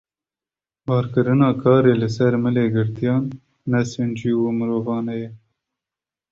Barkirina 0.87 1.49
karê 1.61 1.93
li 2.01 2.09
ser 2.15 2.33
milê 2.43 2.65
girtiyan 2.75 3.23
ne 3.71 3.81
sincî 3.93 4.31
û 4.45 4.47
mirovane 4.59 5.15
ye. 5.21 5.29